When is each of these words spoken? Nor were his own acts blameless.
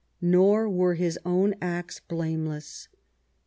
Nor 0.19 0.67
were 0.67 0.95
his 0.95 1.19
own 1.25 1.53
acts 1.61 1.99
blameless. 1.99 2.87